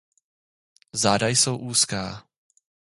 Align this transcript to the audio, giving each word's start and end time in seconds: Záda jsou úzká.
Záda 0.93 1.27
jsou 1.27 1.57
úzká. 1.57 2.27